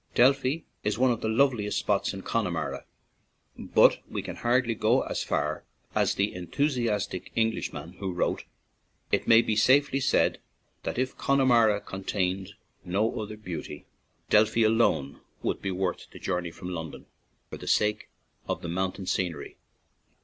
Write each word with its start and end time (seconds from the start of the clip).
Delphi 0.15 0.61
is 0.83 0.97
one 0.97 1.11
of 1.11 1.21
the 1.21 1.27
loveliest 1.29 1.77
spots 1.77 2.11
in 2.11 2.23
Connemara, 2.23 2.85
but 3.55 3.99
we 4.09 4.23
can 4.23 4.37
hardly 4.37 4.73
go 4.73 5.01
as 5.03 5.21
far 5.21 5.63
as 5.93 6.15
the 6.15 6.33
en 6.33 6.47
thusiastic 6.47 7.27
Englishman 7.35 7.93
who 7.99 8.11
wrote: 8.11 8.45
"It 9.11 9.27
may 9.27 9.43
be 9.43 9.55
safely 9.55 9.99
said 9.99 10.39
that 10.81 10.97
if 10.97 11.19
Connemara 11.19 11.79
contained 11.81 12.55
no 12.83 13.21
other 13.21 13.37
beauty, 13.37 13.85
Delphi 14.31 14.61
alone 14.63 15.19
would 15.43 15.61
be 15.61 15.69
worth 15.69 16.07
the 16.09 16.17
journey 16.17 16.49
from 16.49 16.69
Lon 16.69 16.89
don, 16.89 17.05
for 17.51 17.57
the 17.57 17.67
sake 17.67 18.09
of 18.49 18.63
the 18.63 18.69
mountain 18.69 19.05
scenery." 19.05 19.55